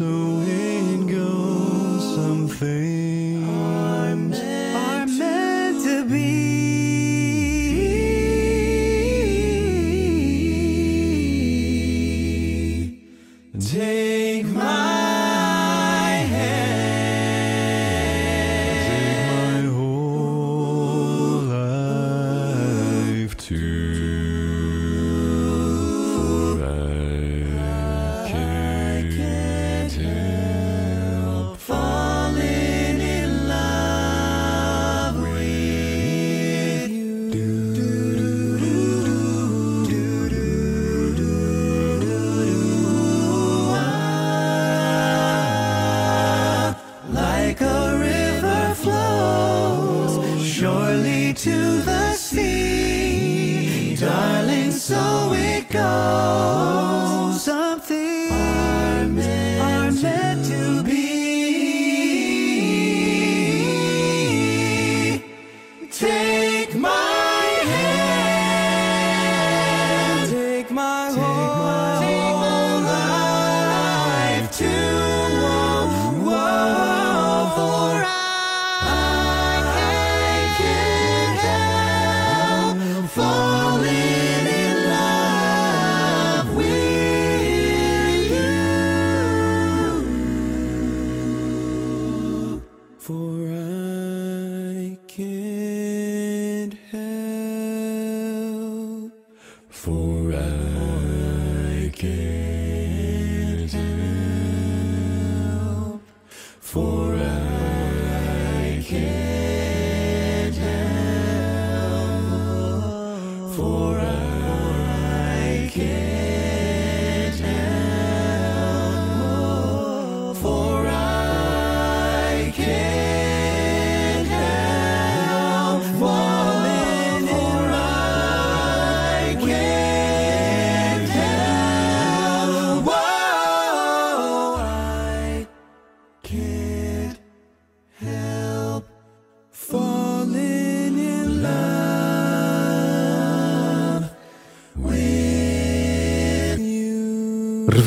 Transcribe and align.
So 0.00 0.29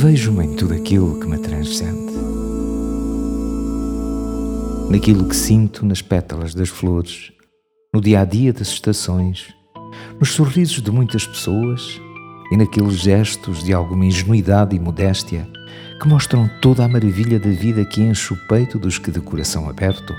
you. 0.04 0.14
Revejo-me 0.14 0.44
em 0.44 0.56
tudo 0.58 0.74
aquilo 0.74 1.18
que 1.18 1.26
me 1.26 1.38
transcende. 1.38 2.12
Naquilo 4.90 5.30
que 5.30 5.34
sinto 5.34 5.86
nas 5.86 6.02
pétalas 6.02 6.54
das 6.54 6.68
flores, 6.68 7.32
no 7.94 8.02
dia 8.02 8.20
a 8.20 8.26
dia 8.26 8.52
das 8.52 8.68
estações, 8.68 9.48
nos 10.20 10.34
sorrisos 10.34 10.82
de 10.82 10.92
muitas 10.92 11.26
pessoas 11.26 12.02
e 12.52 12.58
naqueles 12.58 12.96
gestos 12.96 13.64
de 13.64 13.72
alguma 13.72 14.06
ingenuidade 14.06 14.76
e 14.76 14.80
modéstia 14.80 15.48
que 16.02 16.08
mostram 16.10 16.50
toda 16.62 16.84
a 16.84 16.88
maravilha 16.90 17.40
da 17.40 17.52
vida 17.52 17.86
que 17.86 18.02
enche 18.02 18.34
o 18.34 18.48
peito 18.50 18.78
dos 18.78 18.98
que 18.98 19.10
de 19.10 19.22
coração 19.22 19.70
aberto 19.70 20.14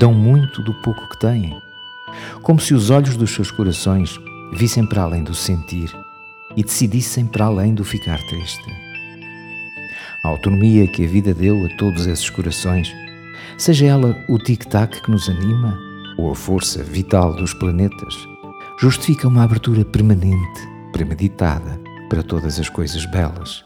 dão 0.00 0.12
muito 0.12 0.60
do 0.64 0.74
pouco 0.82 1.08
que 1.10 1.20
têm, 1.20 1.56
como 2.42 2.58
se 2.58 2.74
os 2.74 2.90
olhos 2.90 3.16
dos 3.16 3.30
seus 3.30 3.52
corações 3.52 4.18
vissem 4.52 4.84
para 4.84 5.02
além 5.02 5.22
do 5.22 5.32
sentir 5.32 5.88
e 6.56 6.64
decidissem 6.64 7.24
para 7.24 7.44
além 7.44 7.72
do 7.72 7.84
ficar 7.84 8.18
triste. 8.26 8.91
A 10.24 10.28
autonomia 10.28 10.86
que 10.86 11.04
a 11.04 11.08
vida 11.08 11.34
deu 11.34 11.66
a 11.66 11.68
todos 11.76 12.06
esses 12.06 12.30
corações, 12.30 12.94
seja 13.58 13.86
ela 13.86 14.16
o 14.28 14.38
tic-tac 14.38 15.02
que 15.02 15.10
nos 15.10 15.28
anima 15.28 15.76
ou 16.16 16.30
a 16.30 16.34
força 16.34 16.80
vital 16.80 17.34
dos 17.34 17.52
planetas, 17.54 18.14
justifica 18.78 19.26
uma 19.26 19.42
abertura 19.42 19.84
permanente, 19.84 20.60
premeditada 20.92 21.80
para 22.08 22.22
todas 22.22 22.60
as 22.60 22.68
coisas 22.68 23.04
belas. 23.06 23.64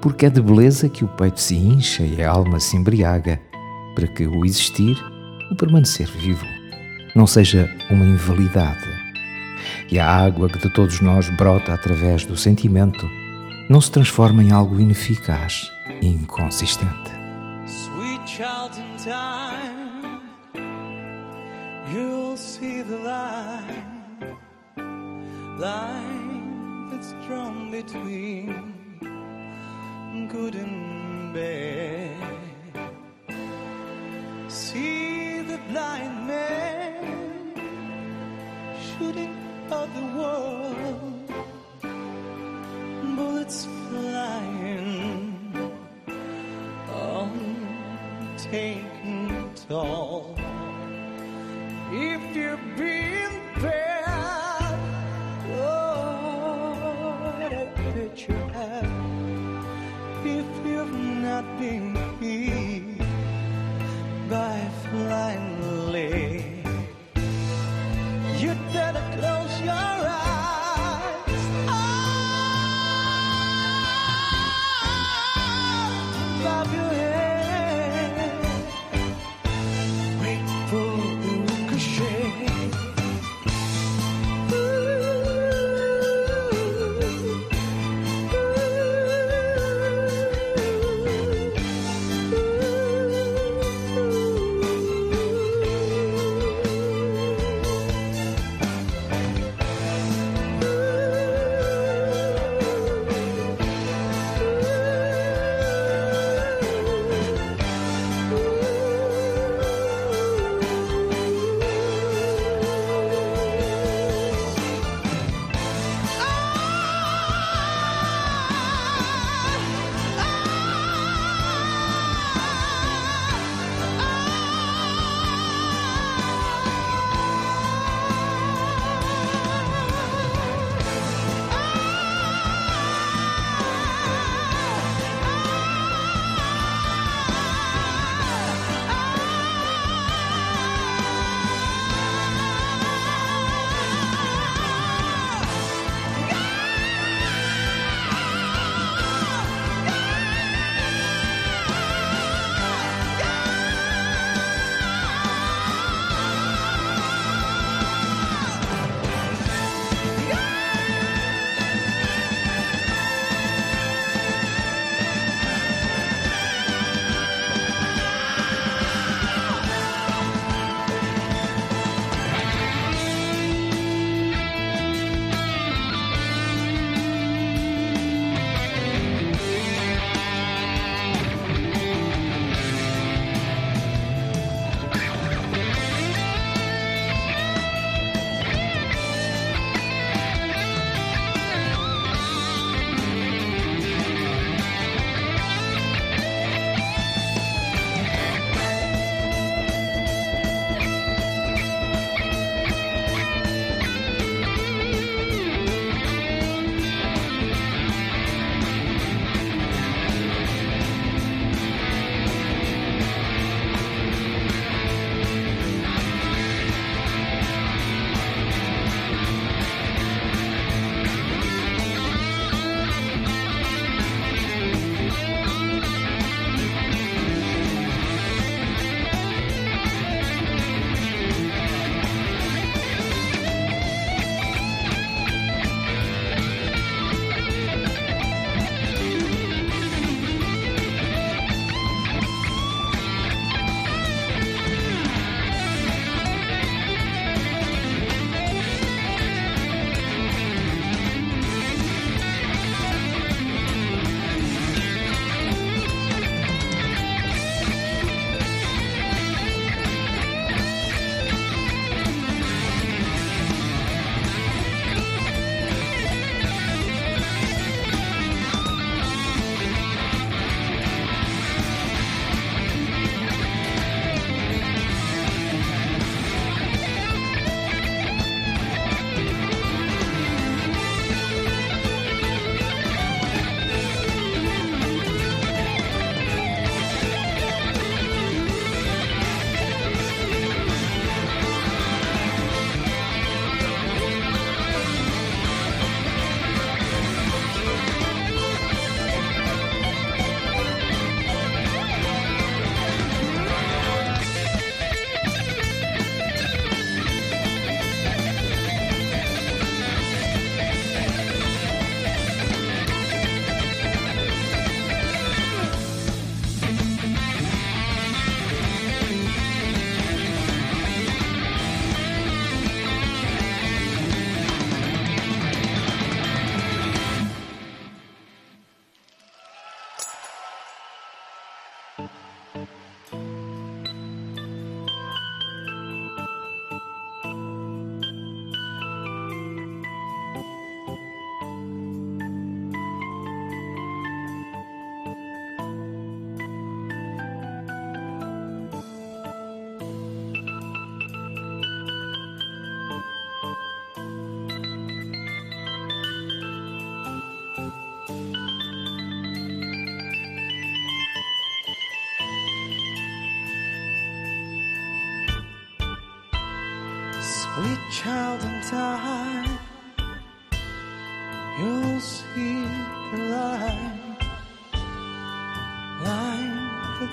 Porque 0.00 0.26
é 0.26 0.30
de 0.30 0.40
beleza 0.40 0.88
que 0.88 1.04
o 1.04 1.08
peito 1.08 1.40
se 1.40 1.56
incha 1.56 2.04
e 2.04 2.22
a 2.22 2.30
alma 2.30 2.60
se 2.60 2.76
embriaga, 2.76 3.40
para 3.96 4.06
que 4.06 4.28
o 4.28 4.44
existir, 4.44 4.96
o 5.50 5.56
permanecer 5.56 6.06
vivo, 6.06 6.46
não 7.16 7.26
seja 7.26 7.68
uma 7.90 8.04
invalidade. 8.04 8.86
E 9.90 9.98
a 9.98 10.08
água 10.08 10.48
que 10.48 10.58
de 10.58 10.72
todos 10.72 11.00
nós 11.00 11.28
brota 11.30 11.74
através 11.74 12.24
do 12.24 12.36
sentimento 12.36 13.10
não 13.68 13.80
se 13.80 13.90
transforma 13.90 14.42
em 14.42 14.52
algo 14.52 14.80
ineficaz 14.80 15.72
e 16.00 16.06
inconsistente. 16.06 17.10
Sweet 17.66 18.28
child 18.28 18.78
in 18.78 18.96
time, 19.02 20.20
you'll 21.92 22.36
see 22.36 22.82
the 22.82 22.96
line, 22.96 24.36
line 25.58 26.90
that's 26.90 27.14
drawn 27.26 27.70
between 27.70 28.74
good 30.28 30.54
and 30.56 31.32
bad. 31.32 32.14
See 34.48 35.42
the 35.42 35.58
blind 35.70 36.26
man 36.26 37.54
shooting 38.98 39.44
the 39.68 40.18
world, 40.18 41.13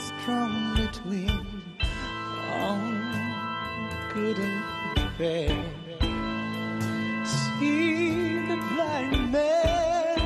strong 0.02 0.76
between 0.76 1.46
all 2.50 2.82
good 4.14 4.38
and 4.40 4.64
bad. 5.18 5.66
See 7.28 8.40
the 8.50 8.58
blind 8.74 9.32
man 9.32 10.20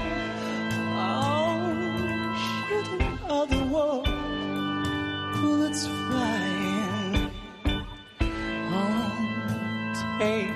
out 0.96 2.36
shooting 2.70 3.20
of 3.30 3.50
the 3.50 3.64
world 3.74 4.08
bullets 5.42 5.88
flying 5.88 7.32
on 8.72 9.94
tape. 10.20 10.55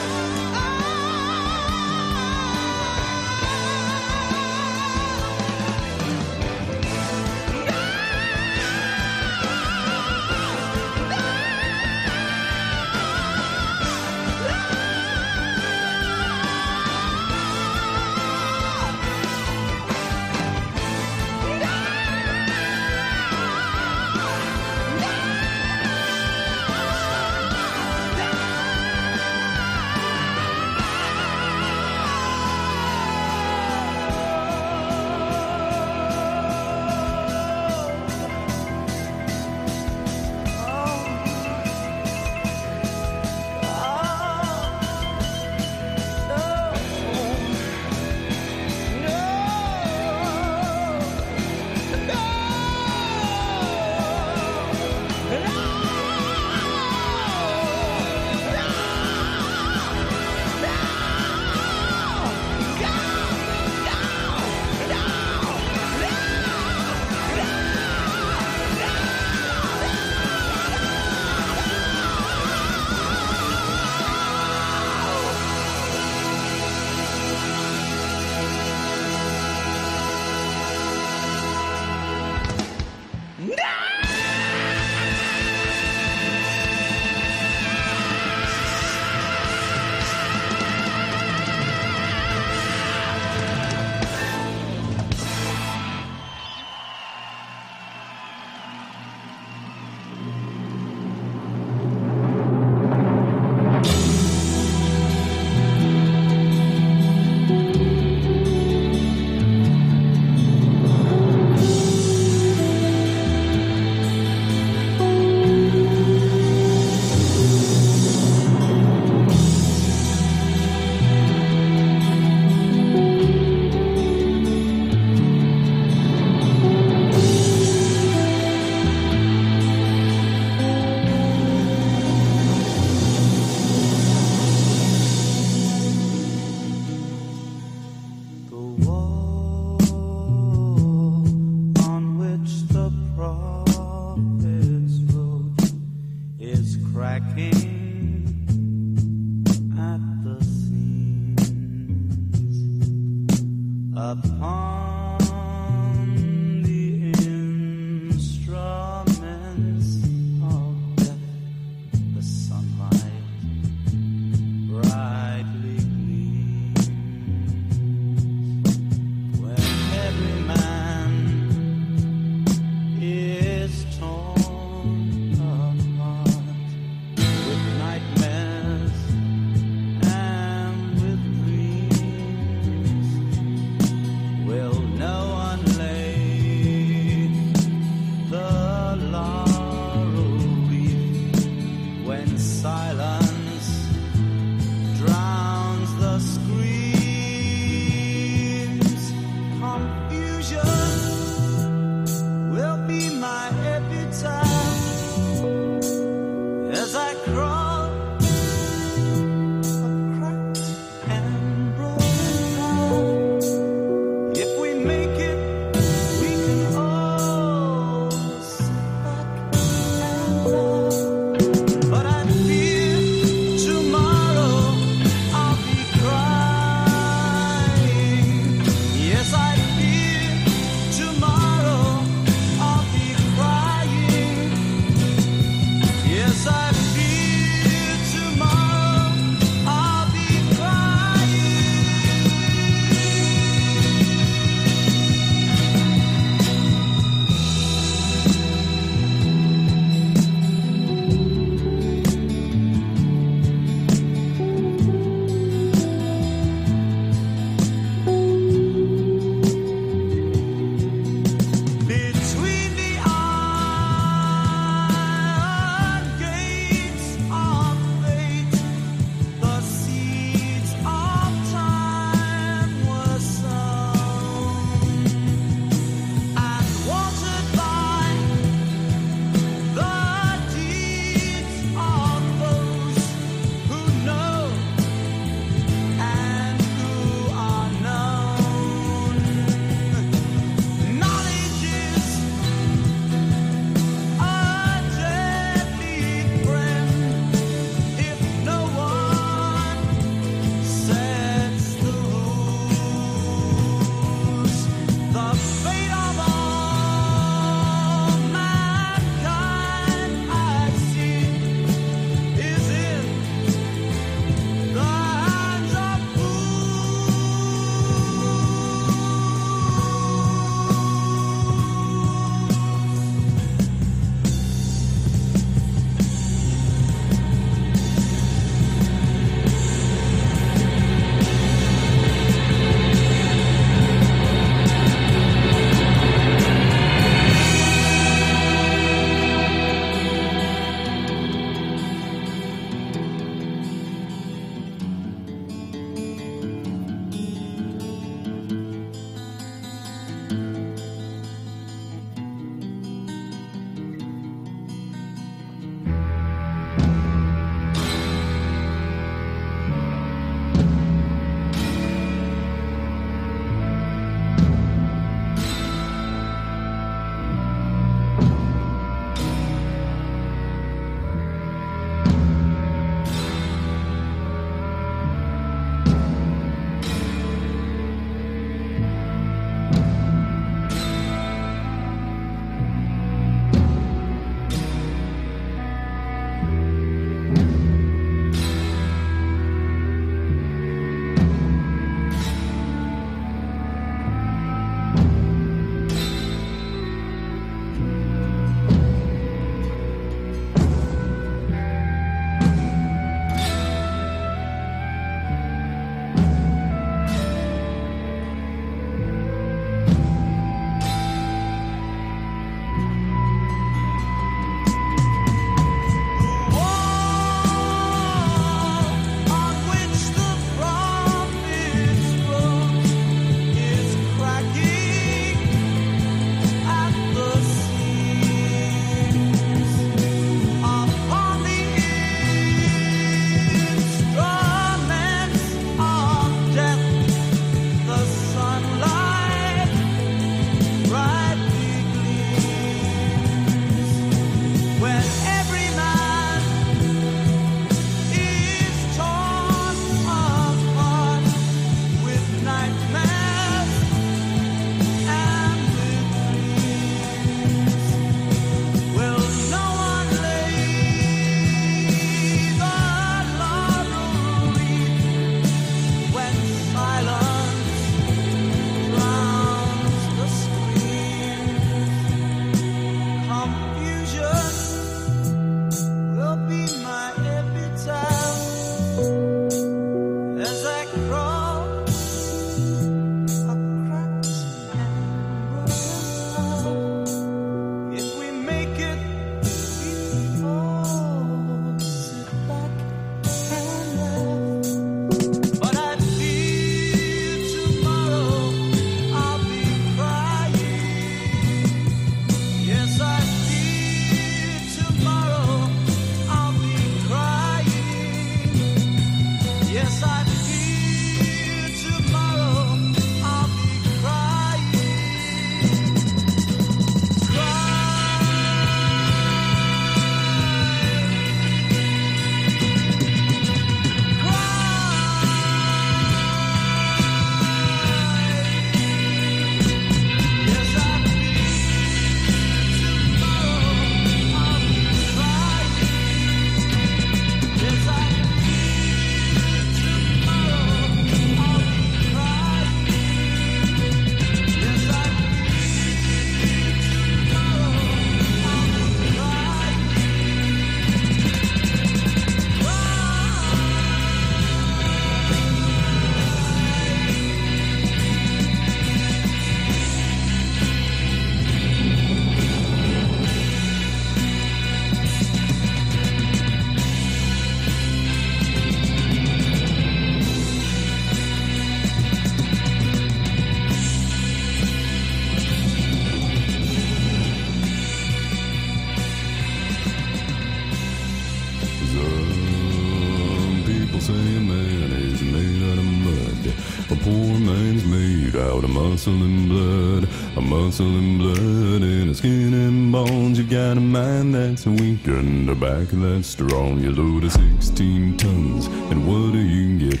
Out 588.40 588.64
of 588.64 588.70
muscle 588.70 589.12
and 589.12 589.48
blood, 589.48 590.08
a 590.36 590.40
muscle 590.40 590.86
and 590.86 591.18
blood, 591.18 591.82
and 591.82 592.10
a 592.10 592.14
skin 592.14 592.54
and 592.54 592.90
bones. 592.90 593.38
You 593.38 593.44
got 593.44 593.76
a 593.76 593.80
mind 593.80 594.34
that's 594.34 594.66
weak 594.66 595.06
and 595.06 595.48
a 595.48 595.54
back 595.54 595.88
that's 595.88 596.28
strong. 596.28 596.80
You 596.80 596.92
load 596.92 597.24
a 597.24 597.30
16 597.30 598.16
tons, 598.16 598.66
and 598.66 599.06
what 599.06 599.32
do 599.32 599.38
you 599.38 599.90
get? 599.90 600.00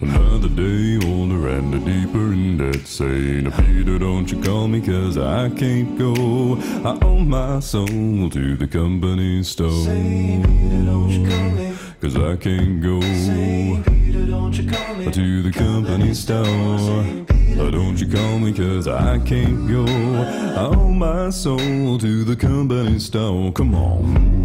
Another 0.00 0.48
day 0.48 0.98
older 1.08 1.48
and 1.48 1.74
a 1.74 1.78
deeper 1.78 2.32
in 2.32 2.56
debt. 2.56 2.86
Saying, 2.86 3.50
Peter, 3.52 3.98
don't 3.98 4.30
you 4.30 4.40
call 4.40 4.68
me, 4.68 4.80
cause 4.80 5.18
I 5.18 5.48
can't 5.50 5.98
go. 5.98 6.56
I 6.84 6.98
owe 7.02 7.18
my 7.18 7.60
soul 7.60 8.30
to 8.30 8.56
the 8.56 8.68
company 8.68 9.42
store. 9.42 9.70
Say, 9.84 10.40
Peter, 10.44 10.84
don't 10.84 11.10
you 11.10 11.28
call 11.28 11.50
me, 11.50 11.76
cause 12.00 12.16
I 12.16 12.36
can't 12.36 12.80
go 12.80 13.00
Say, 13.00 13.82
Peter, 13.86 14.26
don't 14.26 14.52
you 14.52 14.70
call 14.70 14.94
me 14.94 15.10
to 15.10 15.42
the 15.42 15.52
company 15.52 16.14
store. 16.14 17.37
Don't 17.58 17.98
you 17.98 18.06
call 18.08 18.38
me, 18.38 18.52
cause 18.52 18.86
I 18.86 19.18
can't 19.18 19.68
go. 19.68 19.84
I 19.84 20.66
owe 20.74 20.92
my 20.92 21.28
soul 21.30 21.98
to 21.98 22.24
the 22.24 22.36
company 22.36 23.00
store. 23.00 23.50
Come 23.52 23.74
on. 23.74 24.38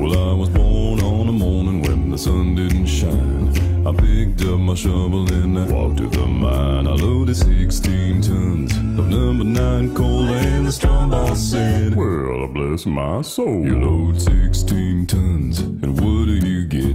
Well, 0.00 0.30
I 0.30 0.32
was 0.32 0.48
born 0.48 1.00
on 1.00 1.28
a 1.28 1.32
morning 1.32 1.82
when 1.82 2.10
the 2.10 2.18
sun 2.18 2.54
didn't 2.54 2.86
shine. 2.86 3.41
I 3.84 3.92
picked 3.92 4.42
up 4.42 4.60
my 4.60 4.74
shovel 4.74 5.26
and 5.32 5.58
I 5.58 5.66
walked 5.66 5.96
to 5.96 6.06
the 6.06 6.24
mine. 6.24 6.86
I 6.86 6.92
loaded 6.92 7.36
16 7.36 8.22
tons 8.22 8.72
of 8.76 9.08
number 9.08 9.42
nine 9.42 9.92
coal, 9.92 10.22
and 10.28 10.66
the 10.66 10.70
strong 10.70 11.10
boss 11.10 11.50
said, 11.50 11.96
Well, 11.96 12.46
bless 12.46 12.86
my 12.86 13.22
soul. 13.22 13.64
You 13.64 13.80
load 13.80 14.22
16 14.22 15.06
tons, 15.06 15.58
and 15.60 16.00
what 16.00 16.26
do 16.26 16.34
you 16.48 16.64
get? 16.66 16.94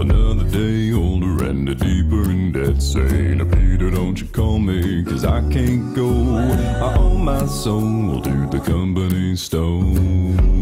Another 0.00 0.44
day 0.44 0.92
older 0.92 1.44
and 1.44 1.68
a 1.68 1.74
deeper 1.74 2.30
in 2.30 2.52
debt. 2.52 2.80
Saying, 2.80 3.38
Peter, 3.50 3.90
don't 3.90 4.20
you 4.20 4.28
call 4.28 4.60
me, 4.60 5.04
cause 5.04 5.24
I 5.24 5.40
can't 5.50 5.92
go. 5.92 6.36
I 6.36 6.94
owe 6.98 7.18
my 7.18 7.46
soul 7.46 8.22
to 8.22 8.46
the 8.48 8.60
company 8.60 9.34
store. 9.34 10.61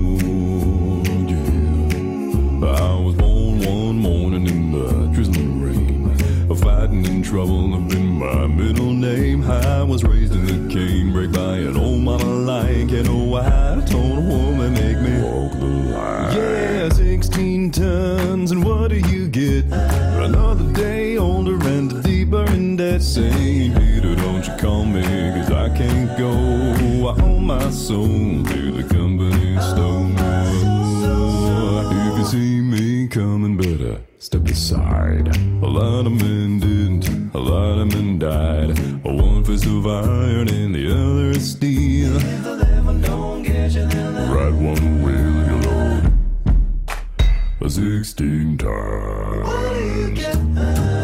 Trouble 7.31 7.71
have 7.71 7.89
been 7.89 8.19
my 8.19 8.45
middle 8.49 8.93
name. 8.93 9.49
I 9.49 9.85
was 9.85 10.03
raised 10.03 10.33
in 10.33 10.47
the 10.47 10.75
canebrake 10.75 11.33
by 11.33 11.59
an 11.59 11.77
old 11.77 12.01
mama 12.01 12.25
like 12.25 12.91
you 12.91 13.05
know 13.05 13.37
I 13.37 13.81
told 13.87 14.19
a 14.19 14.21
woman 14.21 14.73
make 14.73 14.99
me 14.99 15.23
walk 15.23 15.53
the 15.53 15.67
line. 15.67 16.37
Yeah, 16.37 16.89
16 16.89 17.71
tons, 17.71 18.51
and 18.51 18.65
what 18.65 18.89
do 18.89 18.97
you 18.97 19.29
get? 19.29 19.67
Another 19.67 20.73
day 20.73 21.19
older 21.19 21.55
and 21.69 22.03
deeper 22.03 22.45
in 22.47 22.75
debt. 22.75 23.01
Saying, 23.01 23.75
Peter, 23.75 24.17
don't 24.17 24.45
you 24.45 24.57
call 24.57 24.85
me, 24.85 25.03
cause 25.03 25.53
I 25.53 25.69
can't 25.79 26.19
go. 26.19 26.33
I 27.11 27.23
owe 27.23 27.39
my 27.39 27.71
soul 27.71 28.43
to 28.43 28.73
the 28.73 28.83
company 28.93 29.57
store. 29.71 30.11
If 31.93 32.19
you 32.19 32.25
see 32.25 32.61
me 32.61 33.07
coming, 33.07 33.57
better 33.57 34.01
step 34.21 34.47
aside. 34.49 35.35
A 35.63 35.67
lot 35.67 36.07
of 36.07 36.13
men 36.13 36.61
didn't, 36.61 37.35
a 37.35 37.39
lot 37.39 37.79
of 37.79 37.89
men 37.89 38.19
died. 38.19 38.79
One 39.03 39.43
fist 39.43 39.65
of 39.65 39.87
iron 39.87 40.49
and 40.49 40.75
the 40.75 40.93
other 40.93 41.31
is 41.31 41.53
steel. 41.53 42.13
Right 44.31 44.53
one 44.53 45.03
wheel 45.03 45.47
you 45.49 45.57
load. 45.67 46.13
A 47.63 47.71
sixteen 47.71 48.59
times. 48.59 49.49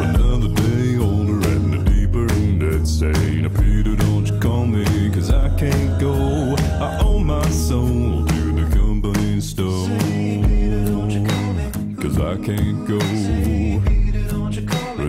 Another 0.04 0.48
day 0.54 0.98
older 0.98 1.48
and 1.48 1.74
a 1.74 1.78
deeper 1.90 2.26
in 2.34 2.58
debt. 2.58 2.86
Saying, 2.86 3.45
can't 12.46 12.86
go 12.86 12.98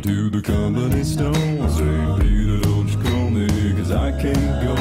to 0.01 0.29
the 0.31 0.41
company 0.41 1.03
store. 1.03 1.33
Say, 1.69 1.83
Peter, 2.19 2.59
don't 2.61 2.89
you 2.89 2.97
call 3.03 3.29
me, 3.29 3.47
cause 3.77 3.91
I 3.91 4.11
can't 4.19 4.61
go. 4.65 4.73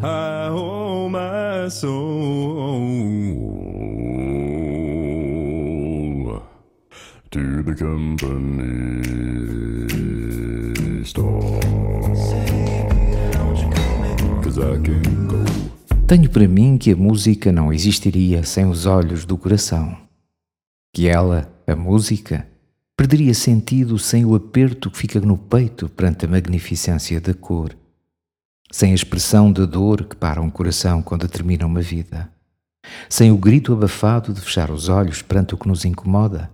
I 0.00 0.46
owe 0.48 1.08
my 1.08 1.68
soul 1.68 2.04
to 7.32 7.62
the 7.64 7.74
company 7.74 9.02
store. 11.04 11.60
Cause 14.40 14.58
I 14.60 14.78
can't 14.86 15.26
go. 15.26 15.44
Tenho 16.06 16.30
para 16.30 16.46
mim 16.46 16.78
que 16.78 16.92
a 16.92 16.96
música 16.96 17.50
não 17.50 17.72
existiria 17.72 18.44
sem 18.44 18.66
os 18.66 18.86
olhos 18.86 19.24
do 19.24 19.36
coração. 19.36 20.03
Que 20.94 21.08
ela, 21.08 21.52
a 21.66 21.74
música, 21.74 22.46
perderia 22.96 23.34
sentido 23.34 23.98
sem 23.98 24.24
o 24.24 24.36
aperto 24.36 24.88
que 24.88 24.96
fica 24.96 25.18
no 25.18 25.36
peito 25.36 25.88
perante 25.88 26.24
a 26.24 26.28
magnificência 26.28 27.20
da 27.20 27.34
cor, 27.34 27.76
sem 28.70 28.92
a 28.92 28.94
expressão 28.94 29.52
de 29.52 29.66
dor 29.66 30.04
que 30.04 30.14
para 30.14 30.40
um 30.40 30.48
coração 30.48 31.02
quando 31.02 31.26
termina 31.26 31.66
uma 31.66 31.80
vida, 31.80 32.30
sem 33.08 33.32
o 33.32 33.36
grito 33.36 33.72
abafado 33.72 34.32
de 34.32 34.40
fechar 34.40 34.70
os 34.70 34.88
olhos 34.88 35.20
perante 35.20 35.52
o 35.52 35.58
que 35.58 35.66
nos 35.66 35.84
incomoda, 35.84 36.48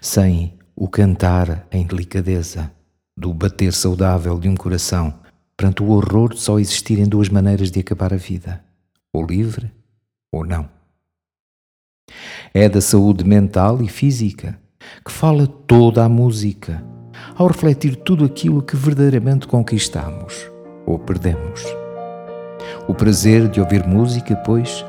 sem 0.00 0.58
o 0.74 0.88
cantar 0.88 1.68
em 1.70 1.86
delicadeza 1.86 2.72
do 3.16 3.32
bater 3.32 3.72
saudável 3.72 4.40
de 4.40 4.48
um 4.48 4.56
coração 4.56 5.20
perante 5.56 5.84
o 5.84 5.90
horror 5.90 6.34
de 6.34 6.40
só 6.40 6.58
existirem 6.58 7.08
duas 7.08 7.28
maneiras 7.28 7.70
de 7.70 7.78
acabar 7.78 8.12
a 8.12 8.16
vida, 8.16 8.64
ou 9.12 9.24
livre 9.24 9.70
ou 10.32 10.44
não. 10.44 10.75
É 12.54 12.68
da 12.68 12.80
saúde 12.80 13.24
mental 13.24 13.82
e 13.82 13.88
física 13.88 14.58
que 15.04 15.10
fala 15.10 15.46
toda 15.46 16.04
a 16.04 16.08
música, 16.08 16.84
ao 17.34 17.46
refletir 17.48 17.96
tudo 17.96 18.24
aquilo 18.24 18.62
que 18.62 18.76
verdadeiramente 18.76 19.46
conquistamos 19.46 20.50
ou 20.86 20.98
perdemos. 20.98 21.64
O 22.88 22.94
prazer 22.94 23.48
de 23.48 23.60
ouvir 23.60 23.86
música, 23.86 24.36
pois, 24.36 24.84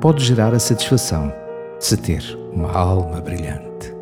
pode 0.00 0.24
gerar 0.24 0.54
a 0.54 0.58
satisfação 0.58 1.32
de 1.78 1.84
se 1.84 1.96
ter 1.96 2.22
uma 2.52 2.70
alma 2.72 3.20
brilhante. 3.20 3.99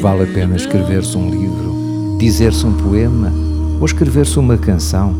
Vale 0.00 0.22
a 0.22 0.26
pena 0.26 0.56
escrever-se 0.56 1.14
um 1.18 1.28
livro, 1.28 2.16
dizer-se 2.18 2.64
um 2.64 2.72
poema 2.72 3.30
ou 3.78 3.84
escrever-se 3.84 4.38
uma 4.38 4.56
canção, 4.56 5.14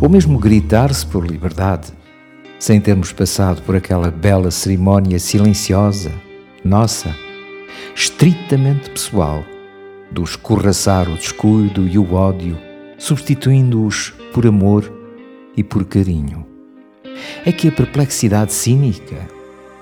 ou 0.00 0.08
mesmo 0.08 0.38
gritar-se 0.38 1.04
por 1.04 1.26
liberdade, 1.26 1.88
sem 2.56 2.80
termos 2.80 3.12
passado 3.12 3.62
por 3.62 3.74
aquela 3.74 4.08
bela 4.08 4.52
cerimónia 4.52 5.18
silenciosa, 5.18 6.12
nossa, 6.64 7.16
estritamente 7.96 8.90
pessoal, 8.90 9.44
do 10.12 10.22
escorraçar 10.22 11.10
o 11.10 11.16
descuido 11.16 11.88
e 11.88 11.98
o 11.98 12.14
ódio, 12.14 12.56
substituindo-os 12.96 14.14
por 14.32 14.46
amor 14.46 14.88
e 15.56 15.64
por 15.64 15.84
carinho. 15.84 16.46
É 17.44 17.50
que 17.50 17.66
a 17.66 17.72
perplexidade 17.72 18.52
cínica 18.52 19.16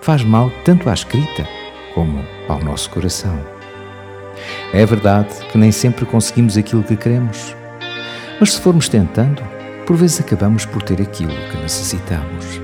faz 0.00 0.24
mal 0.24 0.50
tanto 0.64 0.88
à 0.88 0.94
escrita 0.94 1.46
como 1.94 2.24
ao 2.48 2.64
nosso 2.64 2.88
coração. 2.88 3.53
É 4.74 4.84
verdade 4.84 5.32
que 5.52 5.56
nem 5.56 5.70
sempre 5.70 6.04
conseguimos 6.04 6.56
aquilo 6.56 6.82
que 6.82 6.96
queremos, 6.96 7.54
mas 8.40 8.54
se 8.54 8.60
formos 8.60 8.88
tentando, 8.88 9.40
por 9.86 9.96
vezes 9.96 10.20
acabamos 10.20 10.66
por 10.66 10.82
ter 10.82 11.00
aquilo 11.00 11.30
que 11.52 11.56
necessitamos. 11.58 12.63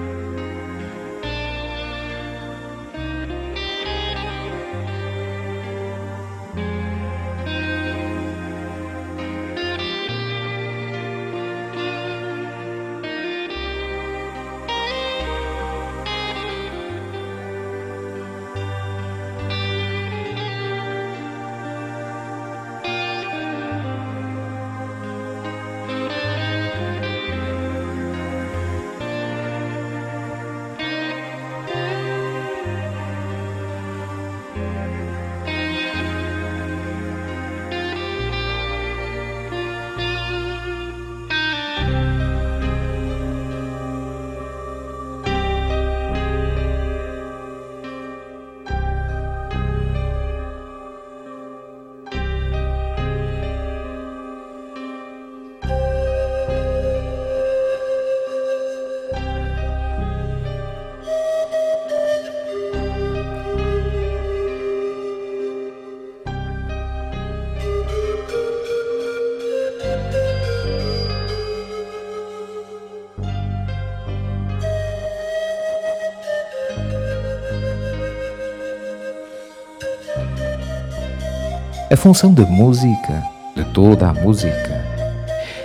Função 82.01 82.33
da 82.33 82.47
música, 82.47 83.23
de 83.55 83.63
toda 83.75 84.09
a 84.09 84.15
música, 84.15 84.87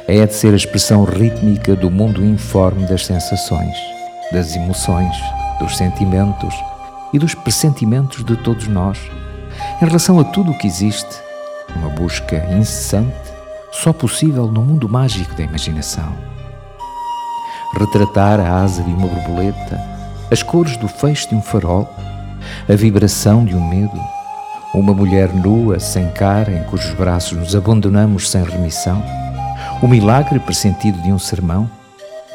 é 0.06 0.22
a 0.22 0.26
de 0.26 0.34
ser 0.34 0.52
a 0.52 0.58
expressão 0.58 1.06
rítmica 1.06 1.78
do 1.78 1.90
mundo 1.90 2.26
informe 2.26 2.86
das 2.88 3.06
sensações, 3.06 3.74
das 4.34 4.54
emoções, 4.54 5.16
dos 5.60 5.78
sentimentos 5.78 6.54
e 7.14 7.20
dos 7.20 7.34
pressentimentos 7.34 8.22
de 8.26 8.36
todos 8.36 8.68
nós 8.68 9.00
em 9.82 9.86
relação 9.86 10.20
a 10.20 10.26
tudo 10.26 10.52
o 10.52 10.58
que 10.58 10.68
existe, 10.68 11.16
uma 11.74 11.88
busca 11.88 12.46
incessante, 12.54 13.16
só 13.72 13.94
possível 13.94 14.46
no 14.48 14.62
mundo 14.62 14.90
mágico 14.90 15.34
da 15.36 15.44
imaginação. 15.44 16.12
Retratar 17.80 18.42
a 18.42 18.62
asa 18.62 18.84
de 18.84 18.92
uma 18.92 19.08
borboleta, 19.08 19.82
as 20.30 20.44
cores 20.44 20.76
do 20.76 20.90
feixe 20.90 21.30
de 21.30 21.36
um 21.36 21.42
farol, 21.42 21.90
a 22.68 22.76
vibração 22.76 23.46
de 23.46 23.56
um 23.56 23.66
medo, 23.66 24.14
uma 24.80 24.94
mulher 24.94 25.34
nua, 25.34 25.80
sem 25.80 26.10
cara, 26.12 26.52
em 26.52 26.64
cujos 26.64 26.94
braços 26.96 27.38
nos 27.38 27.56
abandonamos 27.56 28.30
sem 28.30 28.44
remissão, 28.44 29.04
o 29.82 29.88
milagre 29.88 30.40
pressentido 30.40 31.02
de 31.02 31.12
um 31.12 31.20
sermão, 31.20 31.70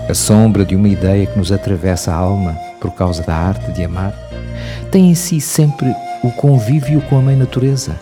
a 0.09 0.15
sombra 0.15 0.65
de 0.65 0.75
uma 0.75 0.89
ideia 0.89 1.27
que 1.27 1.39
nos 1.39 1.53
atravessa 1.53 2.13
a 2.13 2.17
alma 2.17 2.57
por 2.81 2.93
causa 2.93 3.23
da 3.23 3.35
arte 3.35 3.71
de 3.73 3.85
amar, 3.85 4.15
tem 4.91 5.11
em 5.11 5.15
si 5.15 5.41
sempre 5.41 5.95
o 6.23 6.31
convívio 6.33 7.01
com 7.03 7.19
a 7.19 7.23
Mãe 7.23 7.37
Natureza, 7.37 7.99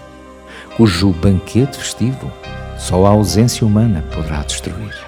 cujo 0.76 1.12
banquete 1.12 1.76
festivo 1.76 2.30
só 2.78 3.06
a 3.06 3.10
ausência 3.10 3.66
humana 3.66 4.04
poderá 4.14 4.42
destruir. 4.42 5.07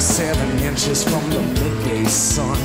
like 0.00 0.06
seven 0.06 0.58
inches 0.60 1.04
from 1.04 1.28
the 1.28 1.42
midday 1.60 2.04
sun. 2.06 2.58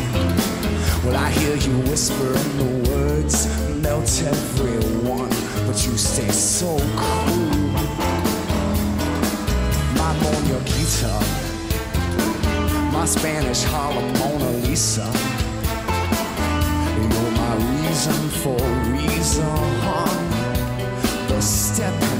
Well, 1.03 1.17
I 1.17 1.29
hear 1.31 1.57
you 1.57 1.77
whispering 1.89 2.57
the 2.57 2.89
words, 2.89 3.47
melt 3.81 4.09
everyone, 4.23 5.29
but 5.67 5.86
you 5.86 5.97
stay 5.97 6.29
so 6.29 6.77
cool. 6.95 7.67
My 9.97 10.11
on 10.31 10.45
your 10.47 10.61
guitar, 10.61 11.23
my 12.93 13.05
Spanish 13.05 13.63
Harlem 13.63 14.13
Mona 14.19 14.51
Lisa. 14.65 15.11
You're 16.95 17.31
my 17.41 17.55
reason 17.81 18.29
for 18.41 18.61
reason, 18.93 19.57
huh? 19.83 21.27
The 21.27 21.41
step. 21.41 22.14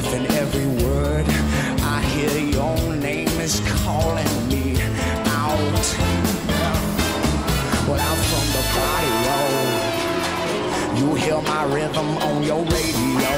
breath 0.00 0.14
and 0.14 0.26
every 0.32 0.66
word. 0.84 1.26
I 1.82 2.00
hear 2.02 2.38
your 2.38 2.94
name 2.96 3.28
is 3.40 3.60
calling 3.82 4.48
me 4.48 4.80
out. 5.40 5.86
Well, 7.86 8.00
I'm 8.00 8.20
from 8.30 8.46
the 8.56 8.64
body 8.78 9.12
roll. 9.26 9.68
You 10.98 11.14
hear 11.14 11.40
my 11.42 11.64
rhythm 11.64 12.16
on 12.18 12.42
your 12.42 12.64
radio. 12.64 13.34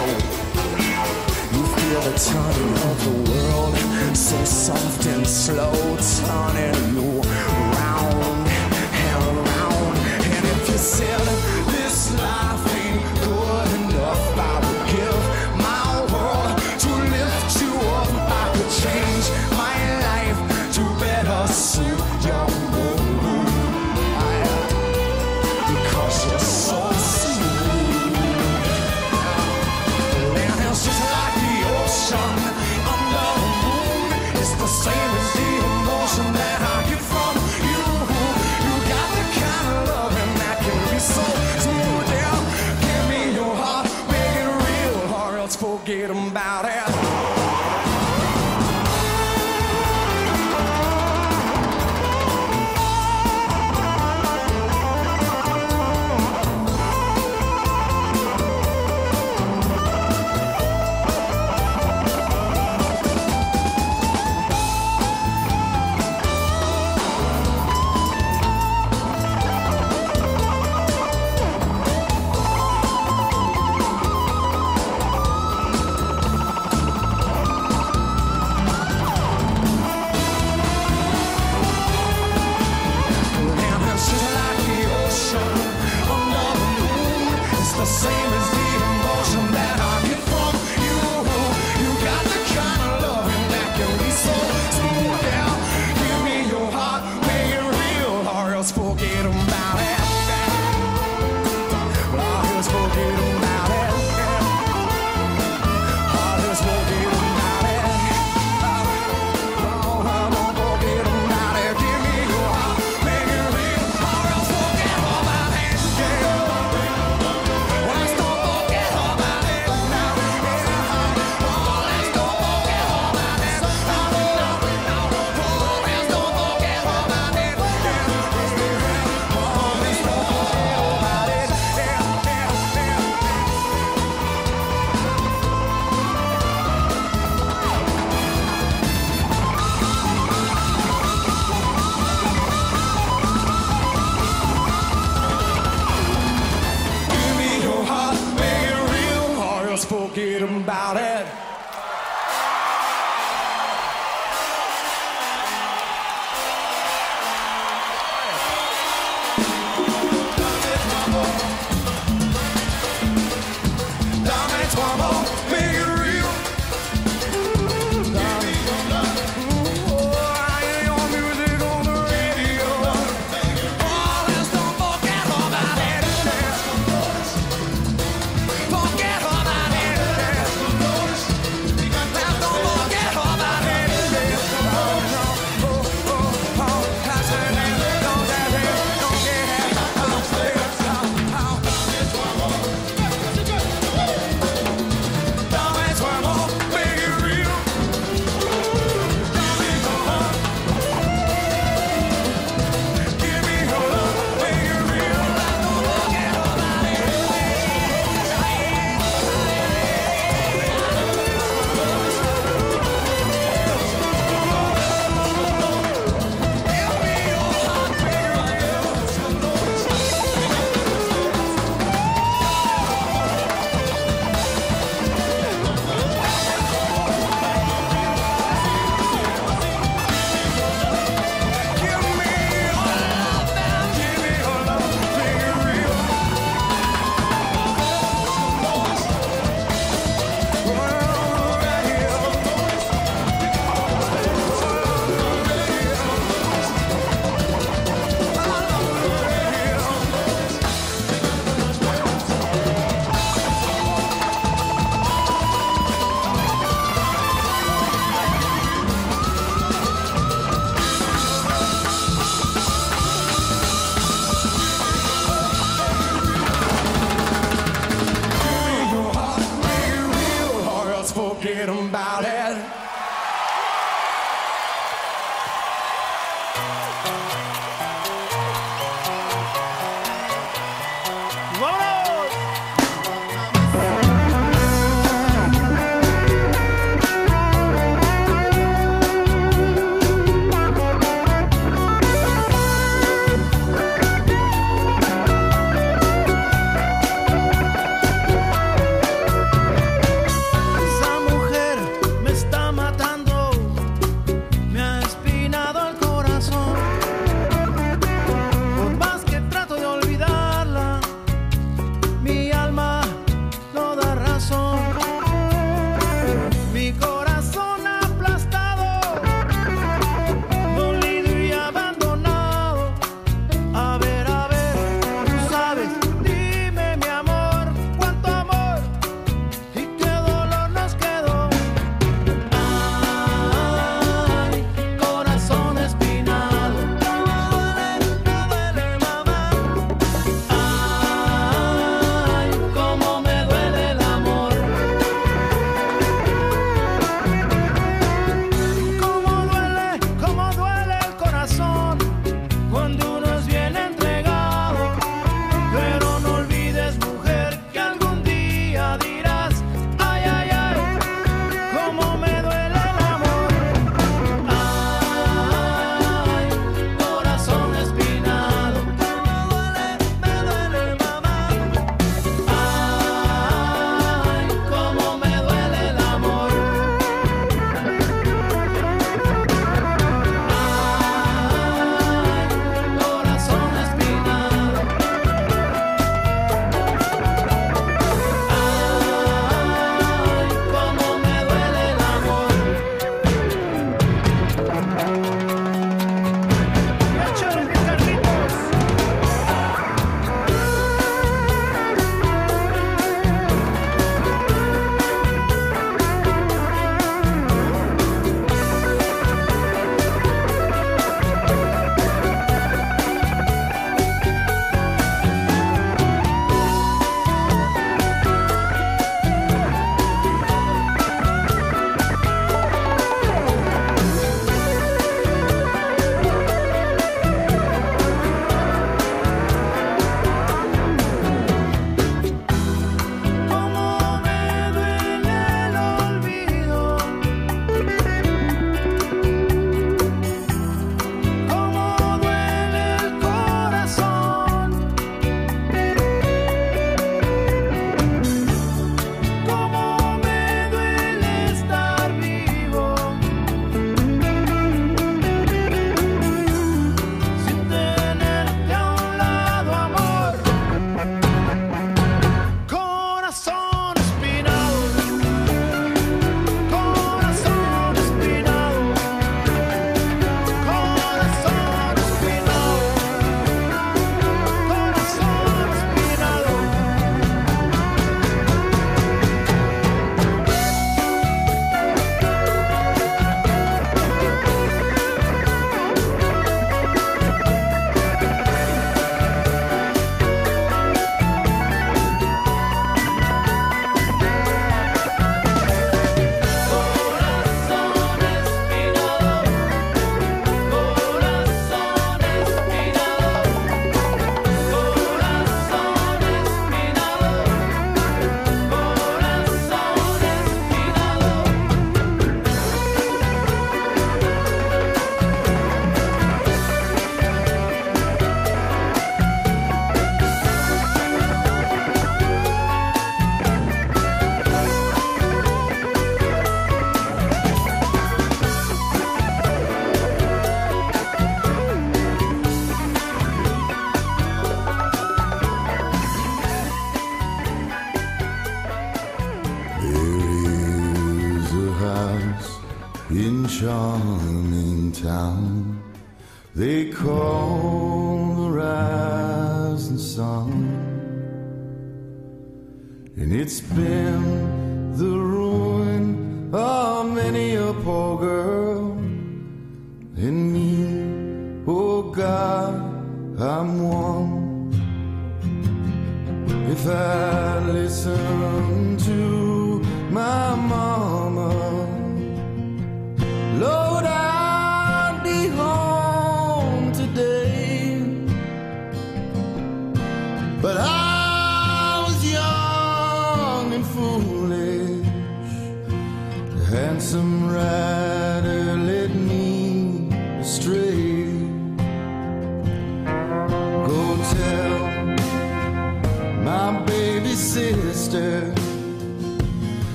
You 1.54 1.62
feel 1.76 2.00
the 2.08 2.14
turning 2.28 2.76
of 2.90 2.96
the 3.06 3.16
world, 3.30 3.76
so 4.16 4.44
soft 4.44 5.06
and 5.06 5.26
slow, 5.26 5.72
turning 6.26 6.94
you. 6.94 7.49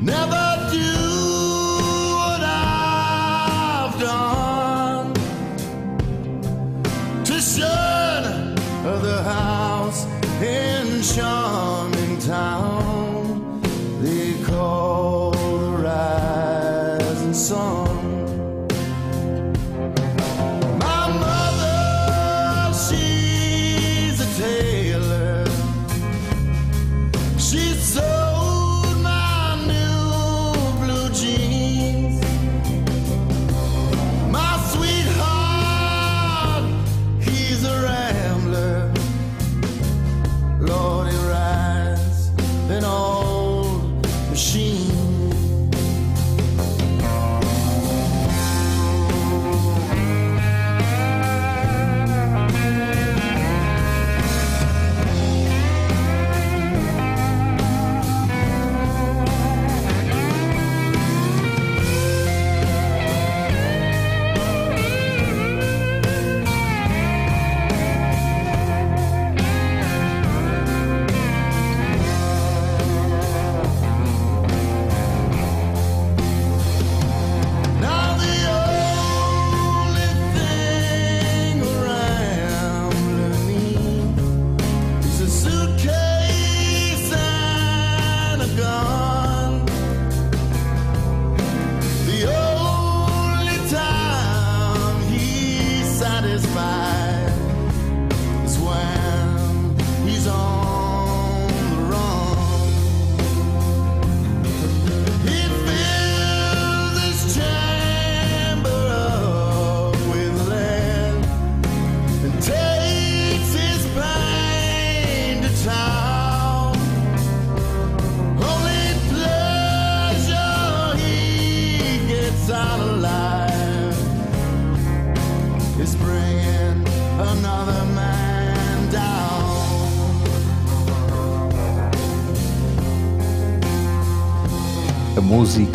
Never 0.00 0.55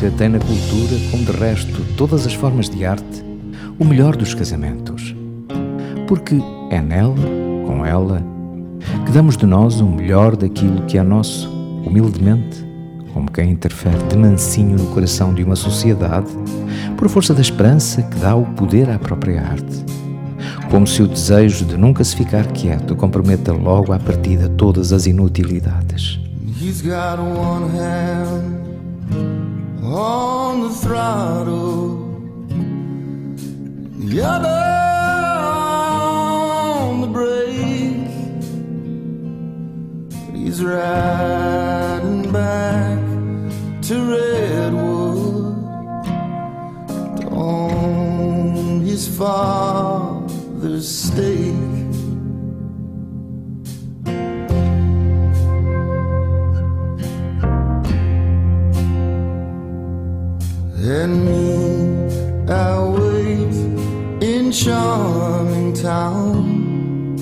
música 0.02 0.18
tem 0.18 0.30
na 0.30 0.40
cultura, 0.40 0.98
como 1.12 1.24
de 1.24 1.32
resto 1.32 1.86
todas 1.96 2.26
as 2.26 2.34
formas 2.34 2.68
de 2.68 2.84
arte, 2.84 3.24
o 3.78 3.86
melhor 3.86 4.16
dos 4.16 4.34
casamentos. 4.34 5.16
Porque 6.08 6.42
é 6.72 6.82
nela, 6.82 7.16
com 7.68 7.86
ela, 7.86 8.24
que 9.06 9.12
damos 9.12 9.38
de 9.38 9.46
nós 9.46 9.80
o 9.80 9.86
melhor 9.86 10.36
daquilo 10.36 10.86
que 10.88 10.98
é 10.98 11.04
nosso, 11.04 11.48
humildemente, 11.86 12.66
como 13.14 13.30
quem 13.30 13.52
interfere 13.52 14.02
de 14.10 14.18
mansinho 14.18 14.76
no 14.76 14.88
coração 14.88 15.36
de 15.36 15.44
uma 15.44 15.56
sociedade, 15.56 16.32
por 16.98 17.08
força 17.08 17.34
da 17.34 17.42
esperança 17.42 18.02
que 18.02 18.18
dá 18.18 18.36
o 18.36 18.46
poder 18.54 18.90
à 18.90 18.98
própria 18.98 19.42
arte. 19.42 19.86
Como 20.72 20.88
se 20.88 21.04
o 21.04 21.08
desejo 21.08 21.64
de 21.66 21.78
nunca 21.78 22.04
se 22.04 22.16
ficar 22.16 22.48
quieto 22.48 22.96
comprometa 22.96 23.54
logo 23.54 23.94
à 23.94 24.00
partida 24.00 24.50
todas 24.50 24.92
as 24.94 25.06
inutilidades. 25.06 26.20
He's 26.60 26.82
got 26.82 27.20
one 27.20 27.70
hand 27.78 28.71
on 29.92 30.62
the 30.62 30.70
throttle, 30.70 31.98
the 34.00 34.22
other 34.22 34.48
on 36.88 37.02
the 37.02 37.08
brake. 37.08 38.08
He's 40.34 40.64
riding 40.64 42.32
back 42.32 43.00
to 43.84 43.96
Redwood 44.12 45.52
own 47.32 48.82
his 48.82 49.08
father's 49.18 50.88
stake. 50.88 51.71
And 60.94 61.26
me, 61.26 62.52
I 62.52 62.78
wait 62.84 63.56
in 64.22 64.52
charming 64.52 65.72
town, 65.74 67.16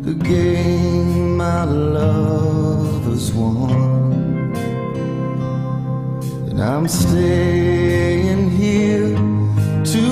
the 0.00 0.14
game 0.14 1.36
my 1.36 1.64
love 1.64 3.04
has 3.04 3.30
won. 3.34 4.54
And 6.48 6.62
I'm 6.62 6.88
staying 6.88 8.48
here 8.52 9.14
to 9.92 10.04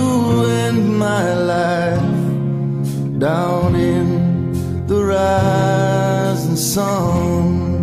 end 0.66 0.98
my 0.98 1.32
life 1.54 3.18
down 3.18 3.74
in 3.74 4.86
the 4.86 5.02
rising 5.02 6.56
sun. 6.56 7.77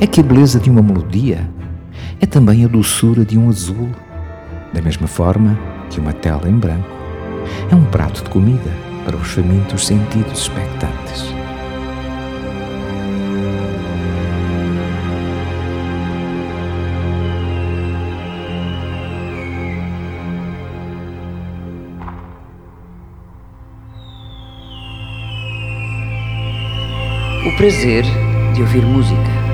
É 0.00 0.06
que 0.06 0.20
a 0.20 0.22
beleza 0.22 0.60
de 0.60 0.70
uma 0.70 0.80
melodia 0.80 1.50
é 2.20 2.26
também 2.26 2.64
a 2.64 2.68
doçura 2.68 3.24
de 3.24 3.36
um 3.36 3.48
azul, 3.48 3.90
da 4.72 4.80
mesma 4.80 5.08
forma 5.08 5.58
que 5.90 5.98
uma 5.98 6.12
tela 6.12 6.48
em 6.48 6.56
branco 6.56 6.88
é 7.68 7.74
um 7.74 7.84
prato 7.84 8.22
de 8.22 8.30
comida 8.30 8.70
para 9.04 9.16
os 9.16 9.26
famintos 9.28 9.84
sentidos 9.84 10.42
expectantes. 10.42 11.34
O 27.44 27.56
prazer 27.56 28.04
de 28.54 28.62
ouvir 28.62 28.84
música. 28.84 29.47